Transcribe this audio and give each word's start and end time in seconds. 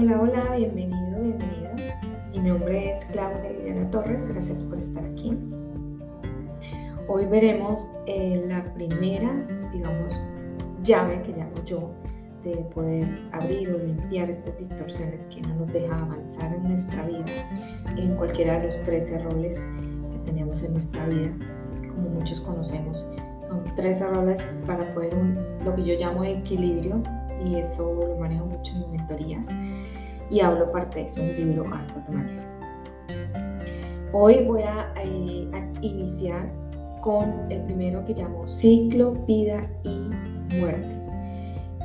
Hola, 0.00 0.20
hola, 0.20 0.54
bienvenido, 0.56 1.20
bienvenida. 1.20 1.74
Mi 2.30 2.38
nombre 2.38 2.92
es 2.92 3.04
Claudia 3.06 3.50
Liliana 3.50 3.90
Torres, 3.90 4.28
gracias 4.28 4.62
por 4.62 4.78
estar 4.78 5.04
aquí. 5.04 5.36
Hoy 7.08 7.26
veremos 7.26 7.90
eh, 8.06 8.44
la 8.46 8.62
primera, 8.74 9.28
digamos, 9.72 10.24
llave 10.84 11.20
que 11.22 11.32
llamo 11.32 11.64
yo 11.64 11.90
de 12.44 12.58
poder 12.72 13.08
abrir 13.32 13.72
o 13.72 13.78
limpiar 13.78 14.30
estas 14.30 14.56
distorsiones 14.56 15.26
que 15.26 15.40
no 15.40 15.56
nos 15.56 15.72
deja 15.72 16.00
avanzar 16.00 16.54
en 16.54 16.68
nuestra 16.68 17.04
vida, 17.04 17.24
en 17.96 18.14
cualquiera 18.14 18.60
de 18.60 18.66
los 18.66 18.80
13 18.84 19.18
roles 19.24 19.64
que 20.12 20.18
tenemos 20.18 20.62
en 20.62 20.74
nuestra 20.74 21.04
vida, 21.06 21.32
como 21.96 22.10
muchos 22.10 22.40
conocemos. 22.40 23.04
Son 23.48 23.64
13 23.74 24.06
roles 24.10 24.58
para 24.64 24.94
poder 24.94 25.16
un, 25.16 25.36
lo 25.64 25.74
que 25.74 25.82
yo 25.82 25.96
llamo 25.98 26.22
equilibrio 26.22 27.02
y 27.44 27.56
eso 27.56 27.92
lo 27.94 28.16
manejo 28.16 28.46
mucho 28.46 28.74
en 28.74 28.80
mis 28.80 28.88
mentorías 28.90 29.50
y 30.30 30.40
hablo 30.40 30.70
parte 30.72 31.00
de 31.00 31.06
eso 31.06 31.20
en 31.20 31.30
un 31.30 31.36
libro 31.36 31.74
hasta 31.74 32.10
manera. 32.10 32.44
Hoy 34.12 34.44
voy 34.44 34.62
a, 34.62 34.92
eh, 35.02 35.50
a, 35.52 35.84
iniciar 35.84 36.50
con 37.00 37.50
el 37.50 37.62
primero 37.62 38.04
que 38.04 38.14
llamo 38.14 38.48
ciclo, 38.48 39.12
vida 39.26 39.60
y 39.84 40.10
muerte. 40.56 40.94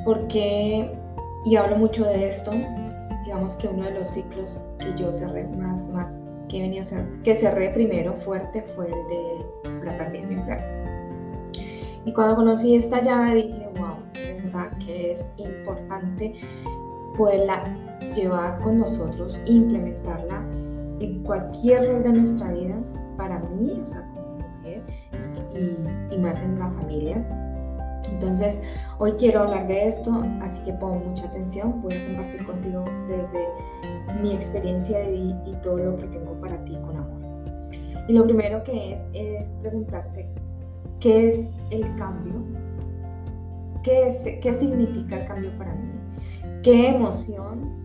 Porque, 0.04 0.90
y 1.44 1.56
hablo 1.56 1.76
mucho 1.76 2.04
de 2.04 2.28
esto, 2.28 2.52
digamos 3.24 3.56
que 3.56 3.68
uno 3.68 3.84
de 3.84 3.92
los 3.92 4.08
ciclos 4.08 4.64
que 4.78 4.94
yo 4.96 5.12
cerré 5.12 5.46
más, 5.56 5.86
más, 5.88 6.16
que 6.48 6.58
he 6.58 6.62
venido 6.62 6.82
a 6.82 6.84
ser, 6.84 7.06
que 7.22 7.34
cerré 7.34 7.70
primero 7.70 8.14
fuerte 8.14 8.62
fue 8.62 8.86
el 8.86 8.92
de 8.92 9.84
la 9.84 9.96
pérdida 9.96 10.20
de 10.20 10.26
mi 10.26 10.34
empleo. 10.34 10.58
Y 12.06 12.12
cuando 12.12 12.36
conocí 12.36 12.74
esta 12.74 13.02
llave 13.02 13.34
dije, 13.34 13.63
que 14.84 15.12
es 15.12 15.32
importante 15.36 16.34
poderla 17.16 17.64
llevar 18.14 18.60
con 18.62 18.78
nosotros, 18.78 19.40
implementarla 19.46 20.44
en 21.00 21.22
cualquier 21.22 21.88
rol 21.88 22.02
de 22.02 22.12
nuestra 22.12 22.52
vida, 22.52 22.76
para 23.16 23.38
mí, 23.40 23.80
o 23.82 23.86
sea, 23.86 24.08
como 24.14 24.38
mujer 24.38 24.82
y, 25.52 26.14
y 26.14 26.18
más 26.18 26.42
en 26.42 26.58
la 26.58 26.70
familia. 26.70 27.24
Entonces, 28.12 28.62
hoy 28.98 29.12
quiero 29.12 29.40
hablar 29.40 29.66
de 29.66 29.86
esto, 29.86 30.24
así 30.40 30.62
que 30.64 30.72
pongo 30.74 30.96
mucha 30.96 31.26
atención. 31.26 31.82
Voy 31.82 31.94
a 31.94 32.06
compartir 32.06 32.46
contigo 32.46 32.84
desde 33.08 33.48
mi 34.22 34.32
experiencia 34.32 35.02
y, 35.10 35.34
y 35.44 35.54
todo 35.62 35.78
lo 35.78 35.96
que 35.96 36.06
tengo 36.08 36.32
para 36.40 36.62
ti 36.64 36.76
con 36.84 36.96
amor. 36.96 37.22
Y 38.06 38.12
lo 38.12 38.24
primero 38.24 38.62
que 38.64 38.94
es 38.94 39.02
es 39.12 39.52
preguntarte 39.60 40.28
qué 41.00 41.28
es 41.28 41.56
el 41.70 41.82
cambio 41.96 42.44
¿Qué, 43.84 44.40
¿Qué 44.42 44.52
significa 44.52 45.18
el 45.18 45.26
cambio 45.26 45.56
para 45.58 45.74
mí? 45.74 45.92
¿Qué 46.62 46.88
emoción 46.88 47.84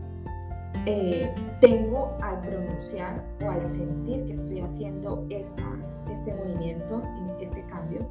eh, 0.85 1.29
tengo 1.59 2.17
al 2.21 2.39
pronunciar 2.39 3.23
o 3.45 3.51
al 3.51 3.61
sentir 3.61 4.23
que 4.23 4.31
estoy 4.31 4.61
haciendo 4.61 5.27
esta, 5.29 5.65
este 6.09 6.33
movimiento, 6.33 7.03
este 7.41 7.65
cambio? 7.65 8.07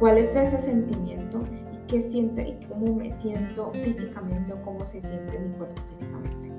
¿Cuál 0.00 0.18
es 0.18 0.34
ese 0.34 0.60
sentimiento 0.60 1.44
y 1.72 1.76
qué 1.86 2.00
siente 2.00 2.48
y 2.48 2.66
cómo 2.66 2.96
me 2.96 3.10
siento 3.10 3.70
físicamente 3.84 4.52
o 4.52 4.62
cómo 4.62 4.84
se 4.84 5.00
siente 5.00 5.38
mi 5.38 5.56
cuerpo 5.56 5.80
físicamente? 5.88 6.50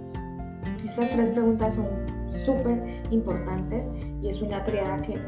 Estas 0.86 1.10
tres 1.10 1.32
preguntas 1.32 1.74
son 1.74 1.88
súper 2.32 2.82
importantes 3.10 3.92
y 4.22 4.30
es 4.30 4.42
una 4.42 4.64
triada 4.64 5.02
que 5.02 5.20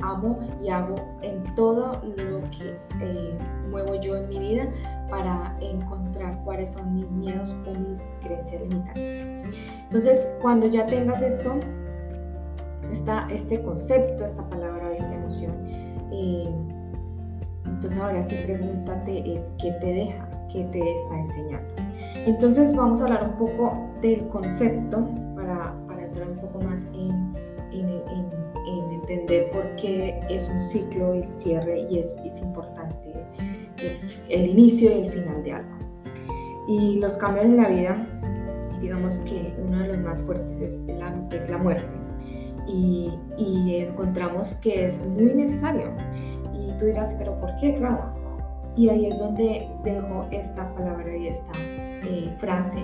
amo 0.00 0.38
y 0.62 0.68
hago 0.68 0.96
en 1.22 1.42
todo 1.54 2.00
lo 2.04 2.40
que 2.50 2.78
eh, 3.00 3.36
muevo 3.70 3.94
yo 3.96 4.16
en 4.16 4.28
mi 4.28 4.38
vida 4.38 4.68
para 5.10 5.56
encontrar 5.60 6.42
cuáles 6.44 6.70
son 6.70 6.94
mis 6.94 7.10
miedos 7.10 7.54
o 7.66 7.78
mis 7.78 8.00
creencias 8.20 8.62
limitantes. 8.62 9.26
Entonces, 9.84 10.36
cuando 10.40 10.66
ya 10.66 10.86
tengas 10.86 11.22
esto, 11.22 11.54
está 12.90 13.26
este 13.30 13.60
concepto, 13.62 14.24
esta 14.24 14.48
palabra, 14.48 14.92
esta 14.92 15.14
emoción, 15.14 15.52
eh, 16.10 16.48
entonces 17.66 18.00
ahora 18.00 18.22
sí 18.22 18.36
pregúntate 18.44 19.34
es 19.34 19.50
qué 19.58 19.72
te 19.72 19.86
deja, 19.86 20.28
qué 20.50 20.64
te 20.64 20.78
está 20.78 21.18
enseñando. 21.18 21.74
Entonces 22.26 22.74
vamos 22.74 23.00
a 23.00 23.04
hablar 23.04 23.24
un 23.24 23.36
poco 23.36 23.76
del 24.00 24.28
concepto 24.28 25.08
entender 29.14 29.50
por 29.50 29.74
qué 29.76 30.20
es 30.28 30.48
un 30.48 30.60
ciclo 30.60 31.14
el 31.14 31.32
cierre 31.32 31.80
y 31.90 31.98
es, 31.98 32.16
es 32.24 32.40
importante 32.42 33.12
el, 34.28 34.46
inicio 34.46 34.90
y 34.90 35.06
el 35.06 35.12
final 35.12 35.42
de 35.42 35.52
algo. 35.52 35.78
Y 36.68 36.98
los 36.98 37.18
cambios 37.18 37.46
en 37.46 37.56
la 37.56 37.68
vida, 37.68 38.08
digamos 38.80 39.18
que 39.20 39.54
uno 39.66 39.80
de 39.80 39.88
los 39.88 39.98
más 39.98 40.22
fuertes 40.22 40.60
es 40.60 40.82
la, 40.86 41.14
es 41.30 41.48
la 41.48 41.58
muerte. 41.58 41.94
Y, 42.66 43.18
y, 43.36 43.76
encontramos 43.76 44.54
que 44.56 44.86
es 44.86 45.06
muy 45.06 45.34
necesario. 45.34 45.92
Y 46.52 46.72
tú 46.78 46.86
dirás, 46.86 47.14
pero 47.18 47.38
¿por 47.38 47.54
qué? 47.56 47.74
Claro. 47.74 48.14
Y 48.76 48.88
ahí 48.88 49.06
es 49.06 49.18
donde 49.18 49.68
dejo 49.84 50.26
esta 50.30 50.74
palabra 50.74 51.14
y 51.16 51.28
esta 51.28 51.52
eh, 51.58 52.34
frase 52.38 52.80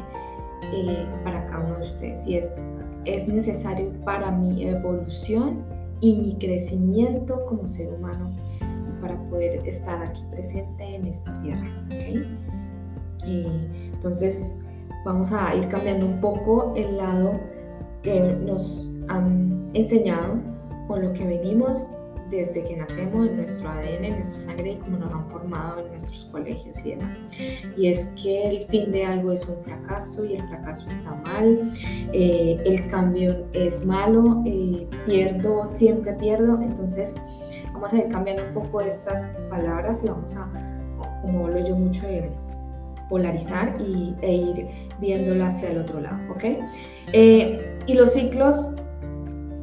eh, 0.73 1.05
para 1.25 1.47
cada 1.47 1.65
uno 1.65 1.77
de 1.77 1.83
ustedes. 1.83 2.27
Y 2.27 2.37
es 2.37 2.61
es 3.05 3.29
necesario 3.29 3.93
para 4.05 4.31
mi 4.31 4.65
evolución 4.65 5.65
y 6.01 6.15
mi 6.17 6.35
crecimiento 6.37 7.45
como 7.47 7.67
ser 7.67 7.93
humano 7.95 8.31
y 8.89 9.01
para 9.01 9.23
poder 9.25 9.67
estar 9.67 10.03
aquí 10.03 10.23
presente 10.31 10.97
en 10.97 11.07
esta 11.07 11.41
tierra. 11.43 11.69
entonces 13.27 14.51
vamos 15.05 15.33
a 15.33 15.55
ir 15.55 15.69
cambiando 15.69 16.07
un 16.07 16.21
poco 16.21 16.73
el 16.75 16.97
lado 16.97 17.39
que 18.03 18.21
nos 18.21 18.93
han 19.09 19.67
enseñado 19.75 20.39
con 20.89 21.03
lo 21.03 21.13
que 21.13 21.27
venimos 21.27 21.87
desde 22.31 22.63
que 22.65 22.77
nacemos 22.77 23.27
en 23.27 23.37
nuestro 23.37 23.69
ADN, 23.69 24.05
en 24.05 24.15
nuestra 24.15 24.53
sangre 24.53 24.73
y 24.73 24.77
como 24.77 24.99
nos 24.99 25.13
han 25.13 25.29
formado 25.29 25.81
en 25.81 25.91
nuestros 25.91 26.27
colegios 26.27 26.85
y 26.85 26.91
demás. 26.91 27.23
Y 27.77 27.89
es 27.89 28.13
que 28.23 28.49
el 28.49 28.63
fin 28.67 28.91
de 28.93 29.05
algo 29.05 29.33
es 29.33 29.47
un 29.47 29.63
fracaso 29.65 30.25
y 30.25 30.35
el 30.35 30.43
fracaso 30.49 30.89
está 30.89 31.15
mal, 31.27 31.61
eh, 32.13 32.63
el 32.65 32.87
cambio 32.87 33.47
es 33.53 33.85
malo, 33.85 34.43
eh, 34.47 34.87
pierdo, 35.05 35.67
siempre 35.67 36.13
pierdo, 36.15 36.61
entonces 36.63 37.17
vamos 37.73 37.93
a 37.93 37.99
ir 37.99 38.09
cambiando 38.09 38.45
un 38.45 38.55
poco 38.55 38.81
estas 38.81 39.37
palabras 39.51 40.05
y 40.05 40.09
vamos 40.09 40.37
a, 40.37 40.51
como 41.23 41.47
hablo 41.47 41.65
yo 41.65 41.77
mucho, 41.77 42.07
de 42.07 42.31
polarizar 43.09 43.75
y, 43.81 44.15
e 44.23 44.33
ir 44.33 44.67
viéndola 45.01 45.49
hacia 45.49 45.71
el 45.71 45.79
otro 45.79 46.01
lado, 46.01 46.19
¿ok? 46.31 46.45
Eh, 47.13 47.79
y 47.87 47.95
los 47.95 48.13
ciclos, 48.13 48.77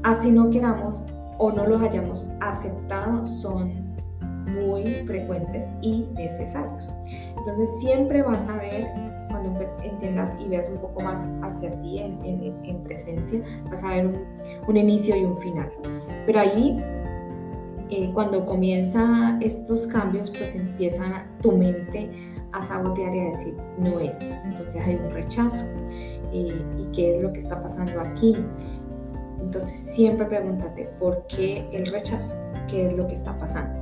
así 0.04 0.32
no 0.32 0.50
queramos, 0.50 1.06
o 1.38 1.52
no 1.52 1.66
los 1.66 1.82
hayamos 1.82 2.28
aceptado 2.40 3.24
son 3.24 3.88
muy 4.48 4.84
frecuentes 5.06 5.68
y 5.82 6.08
necesarios. 6.14 6.94
Entonces 7.38 7.80
siempre 7.80 8.22
vas 8.24 8.48
a 8.48 8.58
ver, 8.58 8.88
cuando 9.30 9.60
entiendas 9.84 10.38
y 10.44 10.50
veas 10.50 10.70
un 10.70 10.80
poco 10.80 11.02
más 11.02 11.26
hacia 11.44 11.78
ti 11.80 12.00
en, 12.00 12.20
en, 12.64 12.84
presencia, 12.84 13.42
vas 13.70 13.84
a 13.84 13.90
ver 13.90 14.14
un, 14.68 14.78
inicio 14.78 15.16
y 15.16 15.24
un 15.26 15.38
final. 15.38 15.70
Pero 16.26 16.40
ahí, 16.40 16.84
eh, 17.90 18.12
cuando 18.14 18.46
comienza 18.46 19.38
estos 19.42 19.88
cambios, 19.88 20.32
pues 20.32 20.56
empiezan 20.56 21.28
tu 21.42 21.52
mente 21.52 22.10
a 22.54 22.62
sabotear 22.62 23.14
y 23.14 23.20
a 23.20 23.24
decir, 23.26 23.58
no 23.78 24.00
es. 24.00 24.20
Entonces 24.46 24.82
hay 24.86 24.96
un 24.96 25.12
rechazo. 25.12 25.66
Eh, 26.34 26.62
¿Y 26.78 26.86
qué 26.94 27.12
es 27.12 27.22
lo 27.22 27.32
que 27.32 27.40
está 27.40 27.62
pasando 27.62 28.02
aquí? 28.02 28.36
Entonces 29.40 29.74
siempre 29.74 30.26
pregúntate 30.26 30.86
por 31.00 31.26
qué 31.28 31.68
el 31.72 31.86
rechazo, 31.88 32.36
qué 32.68 32.88
es 32.88 32.98
lo 32.98 33.08
que 33.08 33.14
está 33.14 33.38
pasando. 33.38 33.80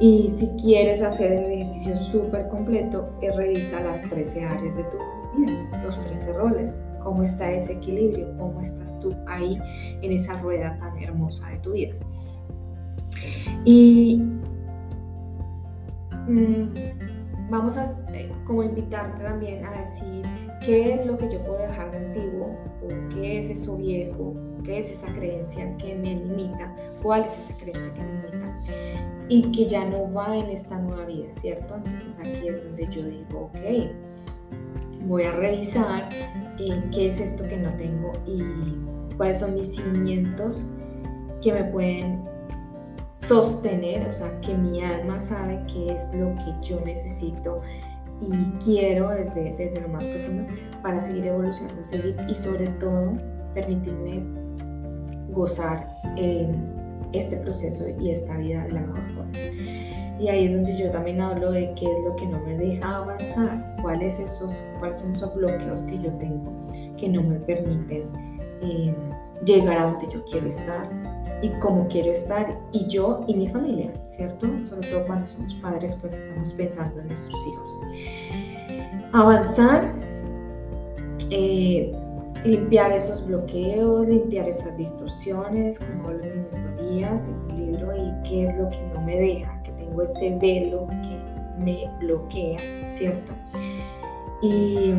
Y 0.00 0.30
si 0.30 0.48
quieres 0.56 1.02
hacer 1.02 1.32
el 1.32 1.52
ejercicio 1.52 1.96
súper 1.96 2.48
completo, 2.48 3.10
eh, 3.20 3.30
revisa 3.30 3.80
las 3.80 4.02
13 4.02 4.44
áreas 4.44 4.76
de 4.76 4.84
tu 4.84 4.96
vida, 5.36 5.82
los 5.84 6.00
13 6.00 6.32
roles, 6.32 6.80
cómo 7.00 7.22
está 7.22 7.52
ese 7.52 7.74
equilibrio, 7.74 8.36
cómo 8.36 8.60
estás 8.60 9.00
tú 9.00 9.14
ahí 9.26 9.60
en 10.02 10.12
esa 10.12 10.36
rueda 10.40 10.76
tan 10.78 10.98
hermosa 10.98 11.48
de 11.50 11.58
tu 11.58 11.72
vida. 11.72 11.94
Y 13.64 14.22
mm, 16.28 16.64
vamos 17.50 17.76
a 17.76 17.84
eh, 18.12 18.32
como 18.44 18.62
invitarte 18.62 19.22
también 19.22 19.64
a 19.64 19.78
decir 19.78 20.24
qué 20.64 20.94
es 20.94 21.06
lo 21.06 21.16
que 21.16 21.30
yo 21.30 21.44
puedo 21.44 21.60
dejar 21.60 21.90
de 21.92 21.98
antiguo 21.98 22.56
o 22.82 22.88
qué 23.14 23.38
es 23.38 23.50
eso 23.50 23.76
viejo 23.76 24.34
qué 24.62 24.78
es 24.78 24.90
esa 24.90 25.12
creencia 25.12 25.76
que 25.76 25.94
me 25.94 26.16
limita, 26.16 26.74
cuál 27.02 27.22
es 27.22 27.38
esa 27.38 27.56
creencia 27.58 27.92
que 27.94 28.02
me 28.02 28.30
limita 28.30 28.58
y 29.28 29.50
que 29.52 29.66
ya 29.66 29.86
no 29.86 30.12
va 30.12 30.36
en 30.36 30.50
esta 30.50 30.78
nueva 30.78 31.04
vida, 31.06 31.32
¿cierto? 31.32 31.76
Entonces 31.76 32.18
aquí 32.20 32.48
es 32.48 32.64
donde 32.64 32.86
yo 32.88 33.02
digo, 33.02 33.50
ok, 33.52 33.90
voy 35.06 35.24
a 35.24 35.32
revisar 35.32 36.08
eh, 36.58 36.82
qué 36.92 37.08
es 37.08 37.20
esto 37.20 37.46
que 37.48 37.56
no 37.56 37.74
tengo 37.76 38.12
y 38.26 38.42
cuáles 39.16 39.40
son 39.40 39.54
mis 39.54 39.74
cimientos 39.76 40.70
que 41.40 41.52
me 41.52 41.64
pueden 41.64 42.24
sostener, 43.12 44.08
o 44.08 44.12
sea, 44.12 44.38
que 44.40 44.54
mi 44.54 44.82
alma 44.82 45.20
sabe 45.20 45.62
qué 45.72 45.92
es 45.92 46.08
lo 46.14 46.34
que 46.36 46.54
yo 46.62 46.80
necesito 46.80 47.60
y 48.20 48.30
quiero 48.64 49.10
desde, 49.10 49.52
desde 49.52 49.80
lo 49.80 49.88
más 49.88 50.04
profundo 50.04 50.44
para 50.82 51.00
seguir 51.00 51.26
evolucionando, 51.26 51.84
seguir 51.84 52.16
y 52.28 52.34
sobre 52.34 52.68
todo 52.68 53.12
permitirme 53.54 54.22
gozar 55.32 55.88
eh, 56.16 56.50
este 57.12 57.36
proceso 57.38 57.84
y 58.00 58.10
esta 58.10 58.36
vida 58.36 58.64
de 58.64 58.72
la 58.72 58.80
mejor 58.80 59.14
forma. 59.14 59.32
Y 60.18 60.28
ahí 60.28 60.46
es 60.46 60.54
donde 60.54 60.76
yo 60.76 60.90
también 60.90 61.20
hablo 61.20 61.50
de 61.50 61.72
qué 61.74 61.86
es 61.86 62.04
lo 62.04 62.14
que 62.14 62.26
no 62.26 62.38
me 62.40 62.56
deja 62.56 62.98
avanzar, 62.98 63.76
cuáles, 63.82 64.20
esos, 64.20 64.64
cuáles 64.78 64.98
son 64.98 65.10
esos 65.10 65.34
bloqueos 65.34 65.82
que 65.84 65.98
yo 65.98 66.12
tengo 66.14 66.52
que 66.96 67.08
no 67.08 67.22
me 67.22 67.36
permiten 67.40 68.08
eh, 68.62 68.94
llegar 69.44 69.78
a 69.78 69.84
donde 69.86 70.06
yo 70.12 70.24
quiero 70.24 70.46
estar 70.46 70.88
y 71.42 71.48
cómo 71.58 71.88
quiero 71.88 72.12
estar 72.12 72.56
y 72.70 72.86
yo 72.86 73.24
y 73.26 73.34
mi 73.34 73.48
familia, 73.48 73.92
¿cierto? 74.08 74.46
Sobre 74.64 74.88
todo 74.88 75.06
cuando 75.06 75.28
somos 75.28 75.54
padres, 75.56 75.96
pues 75.96 76.22
estamos 76.22 76.52
pensando 76.52 77.00
en 77.00 77.08
nuestros 77.08 77.44
hijos. 77.48 77.78
Avanzar, 79.12 79.92
eh, 81.30 81.92
limpiar 82.44 82.92
esos 82.92 83.26
bloqueos, 83.26 84.06
limpiar 84.06 84.48
esas 84.48 84.76
distorsiones, 84.76 85.78
como 85.78 86.08
hablo 86.08 86.24
en 86.24 86.42
mis 86.42 86.52
mentorías, 86.52 87.28
en 87.28 87.46
mi 87.46 87.66
libro, 87.66 87.92
y 87.96 88.28
qué 88.28 88.44
es 88.44 88.56
lo 88.56 88.68
que 88.70 88.82
no 88.92 89.00
me 89.02 89.16
deja, 89.16 89.62
que 89.62 89.72
tengo 89.72 90.02
ese 90.02 90.36
velo 90.40 90.86
que 91.02 91.62
me 91.62 91.88
bloquea, 92.00 92.58
¿cierto? 92.90 93.32
Y, 94.42 94.92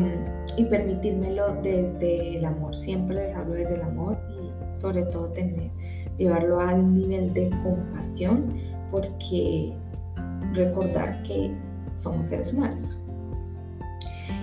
y 0.56 0.64
permitírmelo 0.70 1.56
desde 1.62 2.38
el 2.38 2.44
amor, 2.44 2.74
siempre 2.74 3.16
les 3.16 3.34
hablo 3.34 3.54
desde 3.54 3.74
el 3.74 3.82
amor 3.82 4.18
y 4.30 4.74
sobre 4.74 5.02
todo 5.04 5.28
tener, 5.28 5.70
llevarlo 6.16 6.60
al 6.60 6.94
nivel 6.94 7.32
de 7.34 7.50
compasión, 7.62 8.56
porque 8.90 9.74
recordar 10.54 11.22
que 11.24 11.54
somos 11.96 12.28
seres 12.28 12.52
humanos. 12.54 12.98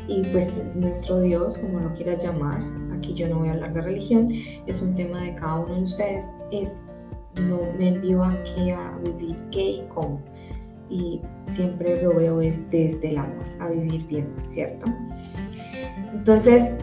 Y 0.07 0.23
pues 0.25 0.69
nuestro 0.75 1.21
Dios, 1.21 1.57
como 1.57 1.79
lo 1.79 1.93
quieras 1.93 2.23
llamar, 2.23 2.61
aquí 3.01 3.15
yo 3.15 3.27
no 3.27 3.39
voy 3.39 3.49
a 3.49 3.53
hablar 3.53 3.73
de 3.73 3.81
religión, 3.81 4.29
es 4.67 4.81
un 4.81 4.95
tema 4.95 5.21
de 5.21 5.33
cada 5.35 5.55
uno 5.55 5.75
de 5.75 5.81
ustedes, 5.81 6.31
es 6.51 6.89
no 7.47 7.59
me 7.77 7.89
envío 7.89 8.23
a 8.23 8.37
qué, 8.43 8.73
a 8.73 8.97
vivir 9.03 9.37
qué 9.51 9.61
y 9.61 9.85
cómo. 9.89 10.21
Y 10.89 11.21
siempre 11.47 12.01
lo 12.03 12.13
veo 12.15 12.41
es 12.41 12.69
desde 12.69 13.09
el 13.09 13.17
amor, 13.17 13.45
a 13.59 13.69
vivir 13.69 14.05
bien, 14.07 14.33
¿cierto? 14.45 14.85
Entonces, 16.13 16.77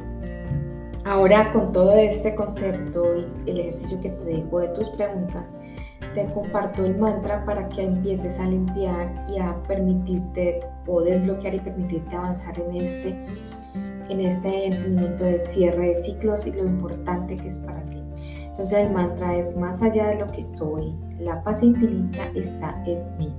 ahora 1.04 1.52
con 1.52 1.72
todo 1.72 1.94
este 1.94 2.34
concepto 2.34 3.14
y 3.16 3.50
el 3.50 3.60
ejercicio 3.60 4.00
que 4.00 4.08
te 4.08 4.24
dejo 4.24 4.60
de 4.60 4.68
tus 4.68 4.88
preguntas, 4.90 5.56
te 6.14 6.26
comparto 6.32 6.84
el 6.84 6.96
mantra 6.96 7.44
para 7.44 7.68
que 7.68 7.82
empieces 7.82 8.40
a 8.40 8.46
limpiar 8.46 9.26
y 9.28 9.38
a 9.38 9.62
permitirte 9.64 10.60
o 10.86 11.02
desbloquear 11.02 11.54
y 11.54 11.60
permitirte 11.60 12.16
avanzar 12.16 12.58
en 12.58 12.76
este 12.76 13.22
en 14.08 14.20
este 14.20 14.66
entendimiento 14.66 15.24
de 15.24 15.40
cierre 15.40 15.88
de 15.88 15.94
ciclos 15.94 16.46
y 16.46 16.52
lo 16.52 16.64
importante 16.64 17.36
que 17.36 17.48
es 17.48 17.58
para 17.58 17.84
ti. 17.84 18.02
Entonces 18.46 18.78
el 18.78 18.92
mantra 18.92 19.36
es 19.36 19.56
más 19.56 19.82
allá 19.82 20.08
de 20.08 20.16
lo 20.16 20.26
que 20.26 20.42
soy, 20.42 20.94
la 21.20 21.42
paz 21.44 21.62
infinita 21.62 22.24
está 22.34 22.82
en 22.86 23.16
mí. 23.16 23.34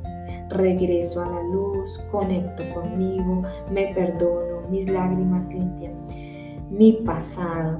Regreso 0.50 1.24
a 1.24 1.30
la 1.30 1.44
luz, 1.44 2.00
conecto 2.12 2.63
conmigo, 2.74 3.44
me 3.71 3.94
perdono, 3.94 4.69
mis 4.69 4.89
lágrimas 4.89 5.48
limpian 5.48 6.00
mi 6.69 6.94
pasado, 6.94 7.80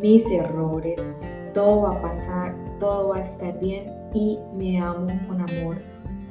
mis 0.00 0.28
errores, 0.30 1.16
todo 1.52 1.82
va 1.82 1.92
a 1.92 2.02
pasar, 2.02 2.54
todo 2.78 3.10
va 3.10 3.18
a 3.18 3.20
estar 3.20 3.58
bien 3.60 3.92
y 4.12 4.38
me 4.54 4.80
amo 4.80 5.06
con 5.28 5.40
amor 5.40 5.80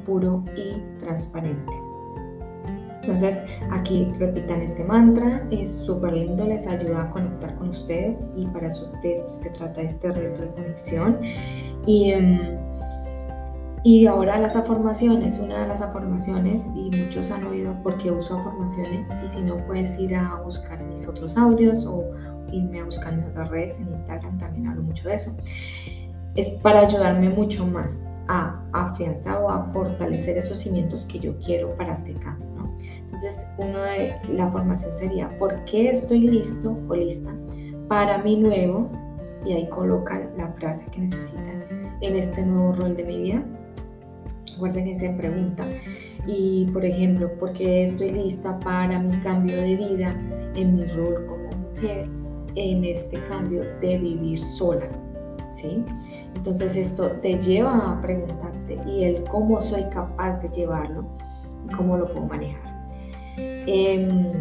puro 0.06 0.44
y 0.56 0.82
transparente. 1.00 1.83
Entonces 3.04 3.44
aquí 3.72 4.08
repitan 4.18 4.62
este 4.62 4.86
mantra, 4.86 5.46
es 5.52 5.76
súper 5.76 6.14
lindo, 6.14 6.48
les 6.48 6.68
ayuda 6.68 7.04
a 7.04 7.12
conectar 7.12 7.54
con 7.56 7.70
ustedes 7.70 8.32
y 8.38 8.46
para 8.48 8.68
eso 8.68 8.90
de 9.02 9.18
se 9.18 9.50
trata 9.50 9.82
este 9.82 10.14
reto 10.14 10.42
de 10.42 10.48
conexión. 10.52 11.20
Y, 11.86 12.12
em, 12.12 12.58
y 13.84 14.06
ahora 14.08 14.40
las 14.40 14.56
afirmaciones, 14.56 15.38
una 15.40 15.64
de 15.64 15.68
las 15.68 15.82
afirmaciones, 15.82 16.72
y 16.78 16.90
muchos 16.98 17.30
han 17.30 17.46
oído 17.46 17.76
por 17.84 17.98
qué 17.98 18.10
uso 18.10 18.38
afirmaciones, 18.38 19.06
y 19.22 19.28
si 19.28 19.42
no 19.42 19.58
puedes 19.68 20.00
ir 20.00 20.16
a 20.16 20.36
buscar 20.36 20.82
mis 20.84 21.06
otros 21.06 21.38
audios 21.38 21.86
o 21.86 22.06
irme 22.54 22.80
a 22.80 22.86
buscar 22.86 23.14
mis 23.18 23.26
otras 23.26 23.50
redes, 23.50 23.80
en 23.82 23.90
Instagram 23.90 24.38
también 24.38 24.68
hablo 24.68 24.84
mucho 24.84 25.10
de 25.10 25.16
eso, 25.16 25.36
es 26.36 26.52
para 26.62 26.80
ayudarme 26.80 27.30
mucho 27.30 27.68
más 27.68 28.08
a 28.30 28.64
afianzar 28.72 29.42
o 29.42 29.50
a 29.50 29.66
fortalecer 29.66 30.38
esos 30.38 30.60
cimientos 30.60 31.06
que 31.06 31.20
yo 31.20 31.38
quiero 31.40 31.76
para 31.76 31.94
este 31.96 32.14
cambio. 32.14 32.53
Entonces, 33.00 33.48
uno 33.58 33.80
de 33.84 34.16
la 34.34 34.52
formación 34.52 34.94
sería, 34.94 35.30
¿por 35.38 35.64
qué 35.66 35.92
estoy 35.92 36.22
listo 36.22 36.78
o 36.88 36.96
lista 36.96 37.34
para 37.88 38.18
mi 38.18 38.38
nuevo? 38.38 38.90
Y 39.46 39.54
ahí 39.54 39.68
colocan 39.68 40.32
la 40.36 40.52
frase 40.54 40.86
que 40.92 41.02
necesitan 41.02 41.64
en 42.02 42.16
este 42.16 42.46
nuevo 42.46 42.74
rol 42.74 42.96
de 42.96 43.04
mi 43.04 43.18
vida. 43.18 43.44
Recuerden 44.54 44.86
que 44.86 44.98
se 44.98 45.10
pregunta. 45.10 45.68
Y, 46.26 46.70
por 46.74 46.86
ejemplo, 46.86 47.32
¿por 47.38 47.54
qué 47.54 47.84
estoy 47.84 48.12
lista 48.12 48.60
para 48.60 49.00
mi 49.00 49.16
cambio 49.20 49.58
de 49.58 49.76
vida 49.76 50.16
en 50.56 50.76
mi 50.76 50.86
rol 50.86 51.26
como 51.28 51.50
mujer, 51.70 52.10
en 52.56 52.84
este 52.84 53.22
cambio 53.24 53.64
de 53.82 53.98
vivir 53.98 54.40
sola? 54.40 54.88
¿Sí? 55.48 55.84
Entonces 56.34 56.76
esto 56.76 57.12
te 57.22 57.40
lleva 57.40 57.92
a 57.92 58.02
preguntarte 58.02 58.80
y 58.88 59.04
el 59.04 59.24
cómo 59.26 59.62
soy 59.62 59.84
capaz 59.92 60.38
de 60.38 60.48
llevarlo 60.48 61.06
cómo 61.76 61.98
lo 61.98 62.12
puedo 62.12 62.26
manejar. 62.28 62.84
Em, 63.38 64.32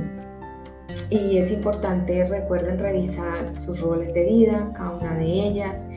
y 1.11 1.39
es 1.39 1.51
importante, 1.51 2.25
recuerden 2.25 2.79
revisar 2.79 3.49
sus 3.49 3.81
roles 3.81 4.13
de 4.15 4.25
vida, 4.25 4.73
cada 4.75 4.97
una 4.97 5.15
de 5.15 5.25
ellas, 5.25 5.89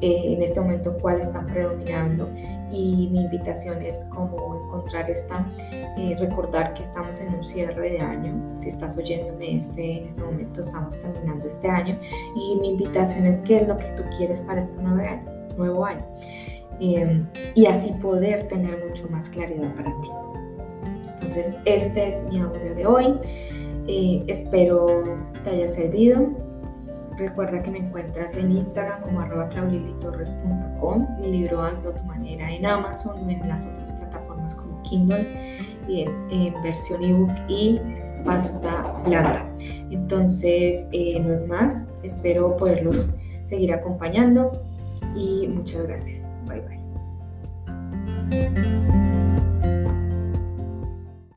eh, 0.00 0.34
en 0.34 0.42
este 0.42 0.60
momento 0.60 0.96
cuáles 0.98 1.26
están 1.26 1.46
predominando 1.46 2.30
y 2.70 3.08
mi 3.10 3.22
invitación 3.22 3.82
es 3.82 4.04
como 4.04 4.54
encontrar 4.54 5.10
esta, 5.10 5.44
eh, 5.72 6.14
recordar 6.20 6.72
que 6.74 6.82
estamos 6.82 7.20
en 7.20 7.34
un 7.34 7.42
cierre 7.42 7.90
de 7.90 8.00
año, 8.00 8.32
si 8.56 8.68
estás 8.68 8.96
oyéndome 8.96 9.56
este, 9.56 9.98
en 9.98 10.04
este 10.04 10.22
momento 10.22 10.60
estamos 10.60 11.00
terminando 11.00 11.48
este 11.48 11.68
año 11.68 11.98
y 12.36 12.60
mi 12.60 12.68
invitación 12.68 13.26
es 13.26 13.40
qué 13.40 13.62
es 13.62 13.66
lo 13.66 13.76
que 13.76 13.88
tú 13.96 14.04
quieres 14.16 14.40
para 14.42 14.60
este 14.60 14.80
nuevo 14.80 15.02
año, 15.02 15.48
nuevo 15.56 15.84
año 15.84 16.06
em, 16.78 17.26
y 17.56 17.66
así 17.66 17.90
poder 18.00 18.46
tener 18.46 18.86
mucho 18.86 19.08
más 19.08 19.28
claridad 19.28 19.74
para 19.74 19.90
ti. 20.00 20.37
Entonces, 21.28 21.58
este 21.66 22.08
es 22.08 22.22
mi 22.30 22.40
audio 22.40 22.74
de 22.74 22.86
hoy. 22.86 23.20
Eh, 23.86 24.24
espero 24.28 25.04
te 25.44 25.50
haya 25.50 25.68
servido. 25.68 26.26
Recuerda 27.18 27.62
que 27.62 27.70
me 27.70 27.80
encuentras 27.80 28.38
en 28.38 28.50
Instagram 28.50 29.02
como 29.02 29.20
arroba 29.20 29.46
claulilitorres.com. 29.48 31.06
Mi 31.20 31.28
libro 31.28 31.60
Hazlo 31.60 31.90
a 31.90 31.96
tu 31.96 32.04
manera 32.04 32.50
en 32.50 32.64
Amazon, 32.64 33.28
en 33.28 33.46
las 33.46 33.66
otras 33.66 33.92
plataformas 33.92 34.54
como 34.54 34.80
Kindle 34.84 35.28
y 35.86 36.08
en, 36.30 36.62
versión 36.62 37.04
ebook 37.04 37.32
y 37.46 37.78
pasta 38.24 39.02
blanda. 39.04 39.46
Entonces, 39.90 40.88
eh, 40.92 41.20
no 41.20 41.34
es 41.34 41.46
más. 41.46 41.90
Espero 42.02 42.56
poderlos 42.56 43.18
seguir 43.44 43.74
acompañando 43.74 44.62
y 45.14 45.46
muchas 45.48 45.86
gracias. 45.86 46.22
Bye 46.46 46.62
bye. 48.30 48.97